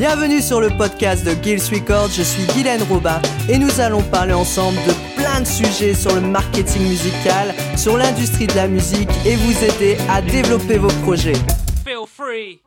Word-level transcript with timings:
Bienvenue 0.00 0.40
sur 0.40 0.62
le 0.62 0.70
podcast 0.70 1.26
de 1.26 1.32
Gills 1.42 1.74
Records, 1.74 2.08
je 2.08 2.22
suis 2.22 2.46
Guylaine 2.54 2.82
Robin 2.84 3.20
et 3.50 3.58
nous 3.58 3.80
allons 3.80 4.00
parler 4.00 4.32
ensemble 4.32 4.78
de 4.78 5.14
plein 5.14 5.42
de 5.42 5.46
sujets 5.46 5.92
sur 5.92 6.14
le 6.14 6.22
marketing 6.22 6.88
musical, 6.88 7.54
sur 7.76 7.98
l'industrie 7.98 8.46
de 8.46 8.54
la 8.54 8.66
musique 8.66 9.10
et 9.26 9.36
vous 9.36 9.62
aider 9.62 9.98
à 10.08 10.22
développer 10.22 10.78
vos 10.78 10.88
projets. 11.02 11.36
Feel 11.84 12.06
free. 12.06 12.62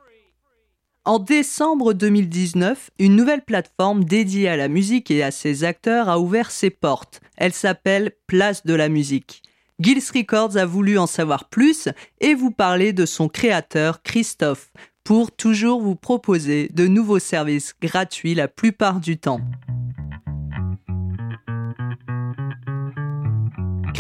En 1.06 1.18
décembre 1.18 1.94
2019, 1.94 2.92
une 3.00 3.16
nouvelle 3.16 3.42
plateforme 3.42 4.04
dédiée 4.04 4.48
à 4.48 4.56
la 4.56 4.68
musique 4.68 5.10
et 5.10 5.24
à 5.24 5.32
ses 5.32 5.64
acteurs 5.64 6.10
a 6.10 6.20
ouvert 6.20 6.52
ses 6.52 6.70
portes. 6.70 7.20
Elle 7.36 7.54
s'appelle 7.54 8.12
Place 8.28 8.64
de 8.64 8.76
la 8.76 8.90
musique. 8.90 9.42
Gills 9.80 10.04
Records 10.14 10.56
a 10.56 10.68
voulu 10.68 11.00
en 11.00 11.08
savoir 11.08 11.50
plus 11.50 11.90
et 12.22 12.36
vous 12.36 12.52
parler 12.52 12.94
de 12.94 13.08
son 13.08 13.28
créateur 13.28 14.04
Christophe 14.04 14.70
pour 15.04 15.32
toujours 15.32 15.82
vous 15.82 15.96
proposer 15.96 16.70
de 16.74 16.88
nouveaux 16.88 17.20
services 17.20 17.74
gratuits 17.82 18.36
la 18.36 18.48
plupart 18.48 19.00
du 19.00 19.18
temps. 19.18 19.42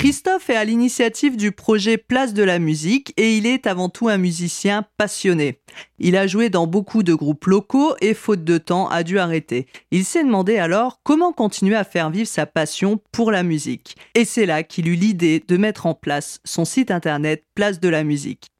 Christophe 0.03 0.49
est 0.49 0.57
à 0.57 0.65
l'initiative 0.65 1.37
du 1.37 1.53
projet 1.53 1.97
Place 1.97 2.33
de 2.33 2.43
la 2.43 2.59
musique 2.59 3.13
et 3.15 3.37
il 3.37 3.45
est 3.45 3.67
avant 3.67 3.87
tout 3.87 4.09
un 4.09 4.17
musicien 4.17 4.85
passionné. 4.97 5.61
Il 5.97 6.17
a 6.17 6.27
joué 6.27 6.49
dans 6.49 6.67
beaucoup 6.67 7.03
de 7.03 7.13
groupes 7.13 7.45
locaux 7.45 7.95
et 8.01 8.13
faute 8.13 8.43
de 8.43 8.57
temps 8.57 8.89
a 8.89 9.03
dû 9.03 9.17
arrêter. 9.17 9.65
Il 9.91 10.03
s'est 10.03 10.25
demandé 10.25 10.57
alors 10.57 10.99
comment 11.03 11.31
continuer 11.31 11.75
à 11.75 11.85
faire 11.85 12.09
vivre 12.09 12.27
sa 12.27 12.45
passion 12.45 12.99
pour 13.13 13.31
la 13.31 13.43
musique. 13.43 13.95
Et 14.13 14.25
c'est 14.25 14.45
là 14.45 14.63
qu'il 14.63 14.89
eut 14.89 14.95
l'idée 14.95 15.41
de 15.47 15.55
mettre 15.55 15.85
en 15.85 15.93
place 15.93 16.41
son 16.43 16.65
site 16.65 16.91
internet 16.91 17.45
Place 17.55 17.79
de 17.79 17.87
la 17.87 18.03
musique. 18.03 18.52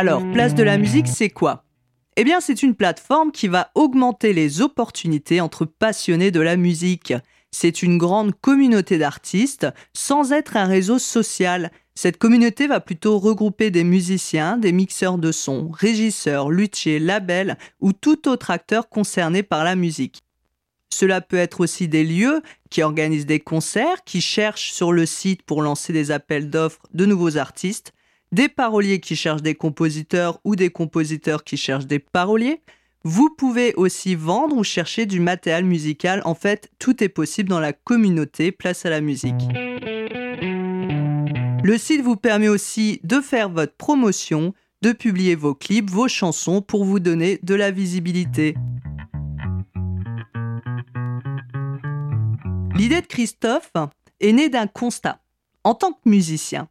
Alors, 0.00 0.22
Place 0.32 0.54
de 0.54 0.62
la 0.62 0.78
musique, 0.78 1.08
c'est 1.08 1.28
quoi? 1.28 1.66
Eh 2.16 2.24
bien, 2.24 2.40
c'est 2.40 2.62
une 2.62 2.74
plateforme 2.74 3.32
qui 3.32 3.48
va 3.48 3.70
augmenter 3.74 4.32
les 4.32 4.62
opportunités 4.62 5.42
entre 5.42 5.66
passionnés 5.66 6.30
de 6.30 6.40
la 6.40 6.56
musique. 6.56 7.12
C'est 7.50 7.82
une 7.82 7.98
grande 7.98 8.32
communauté 8.40 8.96
d'artistes 8.96 9.66
sans 9.92 10.32
être 10.32 10.56
un 10.56 10.64
réseau 10.64 10.98
social. 10.98 11.70
Cette 11.94 12.16
communauté 12.16 12.66
va 12.66 12.80
plutôt 12.80 13.18
regrouper 13.18 13.70
des 13.70 13.84
musiciens, 13.84 14.56
des 14.56 14.72
mixeurs 14.72 15.18
de 15.18 15.32
sons, 15.32 15.70
régisseurs, 15.70 16.48
luthiers, 16.48 16.98
labels 16.98 17.58
ou 17.80 17.92
tout 17.92 18.26
autre 18.26 18.50
acteur 18.50 18.88
concerné 18.88 19.42
par 19.42 19.64
la 19.64 19.76
musique. 19.76 20.22
Cela 20.88 21.20
peut 21.20 21.36
être 21.36 21.60
aussi 21.60 21.88
des 21.88 22.04
lieux 22.04 22.40
qui 22.70 22.82
organisent 22.82 23.26
des 23.26 23.40
concerts, 23.40 24.02
qui 24.06 24.22
cherchent 24.22 24.72
sur 24.72 24.92
le 24.94 25.04
site 25.04 25.42
pour 25.42 25.60
lancer 25.60 25.92
des 25.92 26.10
appels 26.10 26.48
d'offres 26.48 26.86
de 26.94 27.04
nouveaux 27.04 27.36
artistes, 27.36 27.92
des 28.32 28.48
paroliers 28.48 29.00
qui 29.00 29.16
cherchent 29.16 29.42
des 29.42 29.54
compositeurs 29.54 30.40
ou 30.44 30.56
des 30.56 30.70
compositeurs 30.70 31.44
qui 31.44 31.56
cherchent 31.56 31.86
des 31.86 31.98
paroliers, 31.98 32.62
vous 33.02 33.30
pouvez 33.36 33.74
aussi 33.74 34.14
vendre 34.14 34.56
ou 34.56 34.64
chercher 34.64 35.06
du 35.06 35.20
matériel 35.20 35.64
musical. 35.64 36.22
En 36.24 36.34
fait, 36.34 36.70
tout 36.78 37.02
est 37.02 37.08
possible 37.08 37.48
dans 37.48 37.60
la 37.60 37.72
communauté 37.72 38.52
Place 38.52 38.84
à 38.84 38.90
la 38.90 39.00
musique. 39.00 39.42
Le 41.62 41.76
site 41.78 42.02
vous 42.02 42.16
permet 42.16 42.48
aussi 42.48 43.00
de 43.04 43.20
faire 43.20 43.50
votre 43.50 43.74
promotion, 43.74 44.54
de 44.82 44.92
publier 44.92 45.34
vos 45.34 45.54
clips, 45.54 45.90
vos 45.90 46.08
chansons 46.08 46.62
pour 46.62 46.84
vous 46.84 47.00
donner 47.00 47.38
de 47.42 47.54
la 47.54 47.70
visibilité. 47.70 48.54
L'idée 52.74 53.02
de 53.02 53.06
Christophe 53.06 53.72
est 54.20 54.32
née 54.32 54.48
d'un 54.48 54.66
constat. 54.66 55.20
En 55.64 55.74
tant 55.74 55.92
que 55.92 56.08
musicien, 56.08 56.68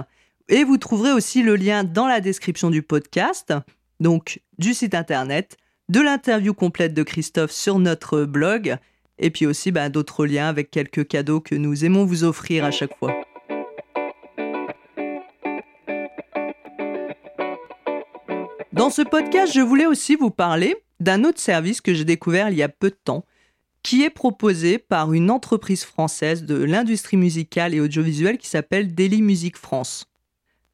et 0.50 0.64
vous 0.64 0.78
trouverez 0.78 1.12
aussi 1.12 1.42
le 1.42 1.56
lien 1.56 1.84
dans 1.84 2.06
la 2.06 2.22
description 2.22 2.70
du 2.70 2.84
podcast, 2.84 3.52
donc 4.00 4.42
du 4.60 4.76
site 4.76 4.94
internet, 4.94 5.58
de 5.90 6.02
l'interview 6.02 6.54
complète 6.54 6.94
de 6.94 7.04
Christophe 7.04 7.52
sur 7.52 7.80
notre 7.80 8.24
blog 8.24 8.78
et 9.20 9.30
puis 9.30 9.46
aussi 9.46 9.72
bah, 9.72 9.90
d'autres 9.90 10.26
liens 10.26 10.50
avec 10.50 10.70
quelques 10.70 11.08
cadeaux 11.08 11.40
que 11.40 11.56
nous 11.56 11.86
aimons 11.86 12.06
vous 12.06 12.24
offrir 12.24 12.66
à 12.66 12.72
chaque 12.72 12.96
fois. 12.98 13.14
Dans 18.74 18.92
ce 18.92 19.02
podcast, 19.02 19.54
je 19.54 19.62
voulais 19.62 19.88
aussi 19.88 20.16
vous 20.16 20.30
parler 20.30 20.76
d'un 21.00 21.24
autre 21.24 21.40
service 21.40 21.82
que 21.82 21.94
j'ai 21.94 22.06
découvert 22.06 22.50
il 22.50 22.58
y 22.58 22.64
a 22.64 22.70
peu 22.70 22.90
de 22.90 22.98
temps, 23.04 23.26
qui 23.82 24.04
est 24.04 24.10
proposé 24.10 24.78
par 24.78 25.14
une 25.14 25.32
entreprise 25.32 25.84
française 25.84 26.44
de 26.44 26.62
l'industrie 26.62 27.18
musicale 27.18 27.74
et 27.74 27.80
audiovisuelle 27.80 28.38
qui 28.38 28.48
s'appelle 28.48 28.94
Daily 28.94 29.22
Music 29.22 29.58
France. 29.58 30.06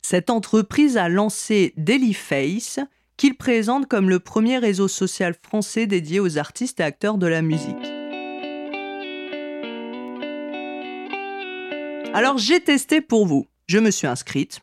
Cette 0.01 0.29
entreprise 0.29 0.97
a 0.97 1.07
lancé 1.07 1.73
Daily 1.77 2.13
Face, 2.13 2.79
qu'il 3.17 3.35
présente 3.35 3.87
comme 3.87 4.09
le 4.09 4.19
premier 4.19 4.57
réseau 4.57 4.87
social 4.87 5.35
français 5.41 5.87
dédié 5.87 6.19
aux 6.19 6.37
artistes 6.37 6.79
et 6.79 6.83
acteurs 6.83 7.17
de 7.17 7.27
la 7.27 7.41
musique. 7.41 7.75
Alors 12.13 12.37
j'ai 12.37 12.59
testé 12.59 13.01
pour 13.01 13.25
vous. 13.25 13.47
Je 13.67 13.79
me 13.79 13.91
suis 13.91 14.07
inscrite. 14.07 14.61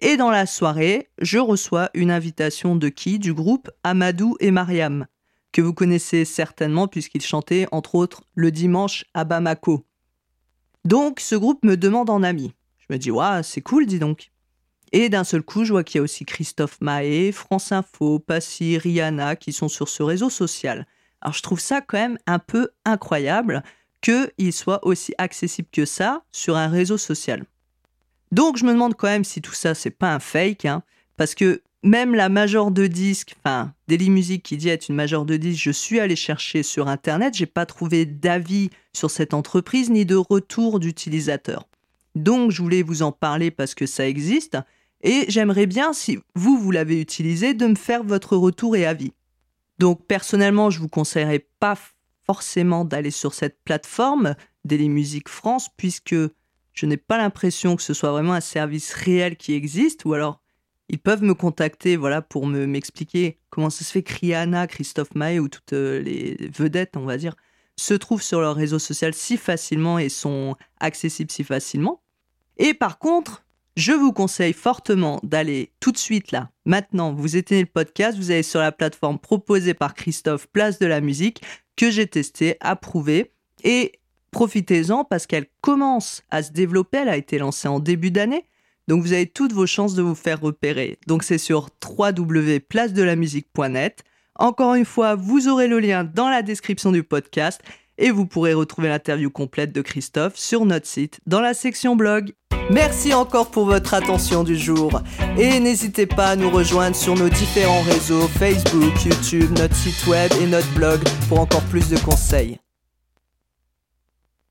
Et 0.00 0.16
dans 0.16 0.30
la 0.30 0.46
soirée, 0.46 1.10
je 1.20 1.38
reçois 1.38 1.90
une 1.94 2.10
invitation 2.10 2.76
de 2.76 2.88
qui? 2.88 3.18
Du 3.18 3.34
groupe 3.34 3.70
Amadou 3.84 4.36
et 4.40 4.50
Mariam, 4.50 5.06
que 5.52 5.60
vous 5.60 5.74
connaissez 5.74 6.24
certainement 6.24 6.88
puisqu'ils 6.88 7.22
chantaient 7.22 7.66
entre 7.72 7.94
autres 7.94 8.22
le 8.34 8.50
dimanche 8.50 9.04
à 9.14 9.24
Bamako. 9.24 9.86
Donc 10.84 11.20
ce 11.20 11.36
groupe 11.36 11.64
me 11.64 11.76
demande 11.76 12.10
en 12.10 12.22
ami. 12.22 12.52
Je 12.78 12.86
me 12.90 12.98
dis, 12.98 13.10
waouh, 13.10 13.42
c'est 13.42 13.60
cool, 13.60 13.86
dis 13.86 14.00
donc. 14.00 14.32
Et 14.92 15.08
d'un 15.08 15.24
seul 15.24 15.42
coup, 15.42 15.64
je 15.64 15.72
vois 15.72 15.84
qu'il 15.84 15.98
y 15.98 16.00
a 16.00 16.02
aussi 16.02 16.26
Christophe 16.26 16.78
Mahé, 16.80 17.32
France 17.32 17.72
Info, 17.72 18.18
Passy, 18.18 18.76
Rihanna 18.76 19.36
qui 19.36 19.52
sont 19.52 19.68
sur 19.68 19.88
ce 19.88 20.02
réseau 20.02 20.28
social. 20.28 20.86
Alors 21.22 21.34
je 21.34 21.42
trouve 21.42 21.60
ça 21.60 21.80
quand 21.80 21.98
même 21.98 22.18
un 22.26 22.38
peu 22.38 22.68
incroyable 22.84 23.62
qu'il 24.02 24.52
soit 24.52 24.84
aussi 24.84 25.14
accessible 25.16 25.68
que 25.72 25.86
ça 25.86 26.24
sur 26.30 26.56
un 26.56 26.68
réseau 26.68 26.98
social. 26.98 27.44
Donc 28.32 28.58
je 28.58 28.64
me 28.64 28.72
demande 28.72 28.94
quand 28.94 29.08
même 29.08 29.24
si 29.24 29.40
tout 29.40 29.54
ça 29.54 29.74
c'est 29.74 29.90
pas 29.90 30.12
un 30.12 30.18
fake, 30.18 30.66
hein, 30.66 30.82
parce 31.16 31.34
que 31.34 31.62
même 31.82 32.14
la 32.14 32.28
major 32.28 32.70
de 32.70 32.86
disques, 32.86 33.34
enfin 33.38 33.72
Daily 33.88 34.10
Music 34.10 34.42
qui 34.42 34.56
dit 34.56 34.68
être 34.68 34.88
une 34.88 34.94
major 34.94 35.24
de 35.24 35.36
disques, 35.36 35.62
je 35.62 35.70
suis 35.70 36.00
allé 36.00 36.16
chercher 36.16 36.62
sur 36.62 36.88
internet, 36.88 37.34
j'ai 37.34 37.46
pas 37.46 37.66
trouvé 37.66 38.04
d'avis 38.04 38.70
sur 38.92 39.10
cette 39.10 39.32
entreprise 39.32 39.90
ni 39.90 40.04
de 40.04 40.16
retour 40.16 40.80
d'utilisateurs. 40.80 41.66
Donc 42.14 42.50
je 42.50 42.62
voulais 42.62 42.82
vous 42.82 43.02
en 43.02 43.12
parler 43.12 43.50
parce 43.50 43.74
que 43.74 43.86
ça 43.86 44.06
existe 44.06 44.58
et 45.02 45.24
j'aimerais 45.28 45.66
bien 45.66 45.92
si 45.92 46.18
vous 46.34 46.58
vous 46.58 46.70
l'avez 46.70 47.00
utilisé 47.00 47.54
de 47.54 47.66
me 47.66 47.74
faire 47.74 48.04
votre 48.04 48.36
retour 48.36 48.76
et 48.76 48.86
avis. 48.86 49.12
Donc 49.78 50.06
personnellement, 50.06 50.70
je 50.70 50.78
vous 50.78 50.88
conseillerais 50.88 51.46
pas 51.58 51.76
forcément 52.24 52.84
d'aller 52.84 53.10
sur 53.10 53.34
cette 53.34 53.58
plateforme 53.64 54.34
Daily 54.64 54.88
Music 54.88 55.28
France 55.28 55.68
puisque 55.76 56.14
je 56.72 56.86
n'ai 56.86 56.96
pas 56.96 57.18
l'impression 57.18 57.76
que 57.76 57.82
ce 57.82 57.94
soit 57.94 58.12
vraiment 58.12 58.32
un 58.32 58.40
service 58.40 58.92
réel 58.94 59.36
qui 59.36 59.54
existe, 59.54 60.04
ou 60.04 60.14
alors 60.14 60.40
ils 60.88 60.98
peuvent 60.98 61.22
me 61.22 61.34
contacter 61.34 61.96
voilà, 61.96 62.22
pour 62.22 62.46
me, 62.46 62.66
m'expliquer 62.66 63.38
comment 63.50 63.70
ça 63.70 63.84
se 63.84 63.90
fait 63.90 64.02
que 64.02 64.14
Rihanna, 64.14 64.66
Christophe 64.66 65.14
Maé 65.14 65.38
ou 65.38 65.48
toutes 65.48 65.72
euh, 65.72 66.00
les 66.00 66.36
vedettes, 66.54 66.96
on 66.96 67.04
va 67.04 67.16
dire, 67.16 67.34
se 67.76 67.94
trouvent 67.94 68.22
sur 68.22 68.40
leur 68.40 68.54
réseau 68.54 68.78
social 68.78 69.14
si 69.14 69.36
facilement 69.36 69.98
et 69.98 70.08
sont 70.08 70.56
accessibles 70.80 71.30
si 71.30 71.44
facilement. 71.44 72.02
Et 72.58 72.74
par 72.74 72.98
contre, 72.98 73.44
je 73.76 73.92
vous 73.92 74.12
conseille 74.12 74.52
fortement 74.52 75.20
d'aller 75.22 75.72
tout 75.80 75.92
de 75.92 75.98
suite 75.98 76.32
là, 76.32 76.50
maintenant, 76.64 77.12
vous 77.12 77.36
éteignez 77.36 77.62
le 77.62 77.66
podcast, 77.66 78.18
vous 78.18 78.30
allez 78.30 78.42
sur 78.42 78.60
la 78.60 78.72
plateforme 78.72 79.18
proposée 79.18 79.74
par 79.74 79.94
Christophe 79.94 80.46
Place 80.48 80.78
de 80.78 80.86
la 80.86 81.00
musique 81.00 81.42
que 81.76 81.90
j'ai 81.90 82.06
testé, 82.06 82.56
approuvé 82.60 83.32
et 83.64 83.92
profitez-en 84.30 85.04
parce 85.04 85.26
qu'elle 85.26 85.46
commence 85.60 86.22
à 86.30 86.42
se 86.42 86.52
développer, 86.52 86.98
elle 86.98 87.08
a 87.08 87.16
été 87.16 87.38
lancée 87.38 87.68
en 87.68 87.80
début 87.80 88.10
d'année. 88.10 88.44
Donc 88.88 89.02
vous 89.02 89.12
avez 89.12 89.26
toutes 89.26 89.52
vos 89.52 89.66
chances 89.66 89.94
de 89.94 90.02
vous 90.02 90.16
faire 90.16 90.40
repérer. 90.40 90.98
Donc 91.06 91.22
c'est 91.22 91.38
sur 91.38 91.68
www.placedelamusique.net. 91.86 94.02
Encore 94.38 94.74
une 94.74 94.84
fois, 94.84 95.14
vous 95.14 95.48
aurez 95.48 95.68
le 95.68 95.78
lien 95.78 96.04
dans 96.04 96.28
la 96.28 96.42
description 96.42 96.90
du 96.90 97.02
podcast 97.02 97.62
et 97.98 98.10
vous 98.10 98.26
pourrez 98.26 98.54
retrouver 98.54 98.88
l'interview 98.88 99.30
complète 99.30 99.72
de 99.72 99.82
Christophe 99.82 100.36
sur 100.36 100.64
notre 100.64 100.86
site 100.86 101.20
dans 101.26 101.40
la 101.40 101.54
section 101.54 101.96
blog. 101.96 102.32
Merci 102.70 103.12
encore 103.12 103.50
pour 103.50 103.66
votre 103.66 103.94
attention 103.94 104.44
du 104.44 104.56
jour 104.56 105.02
et 105.36 105.58
n'hésitez 105.60 106.06
pas 106.06 106.28
à 106.28 106.36
nous 106.36 106.50
rejoindre 106.50 106.96
sur 106.96 107.14
nos 107.14 107.28
différents 107.28 107.82
réseaux 107.82 108.28
Facebook, 108.28 109.04
YouTube, 109.04 109.50
notre 109.58 109.74
site 109.74 110.06
web 110.06 110.30
et 110.40 110.46
notre 110.46 110.72
blog 110.74 111.00
pour 111.28 111.40
encore 111.40 111.62
plus 111.62 111.88
de 111.90 111.98
conseils. 111.98 112.58